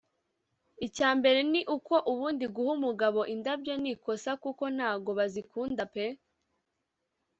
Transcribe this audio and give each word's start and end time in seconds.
icy’ambere 0.85 1.39
ni 1.51 1.61
uko 1.75 1.93
ubundi 2.11 2.45
guha 2.55 2.71
umugabo 2.77 3.19
indabyo 3.33 3.73
ni 3.81 3.89
ikosa 3.93 4.31
kuko 4.43 4.63
ntago 4.75 5.09
bazikunda 5.19 5.83
pe 5.93 6.05